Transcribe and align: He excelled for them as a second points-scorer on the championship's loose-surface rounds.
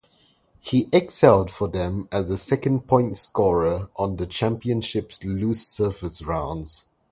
He 0.61 0.89
excelled 0.91 1.51
for 1.51 1.67
them 1.67 2.07
as 2.11 2.31
a 2.31 2.35
second 2.35 2.87
points-scorer 2.87 3.91
on 3.97 4.15
the 4.15 4.25
championship's 4.25 5.23
loose-surface 5.23 6.23
rounds. 6.23 6.87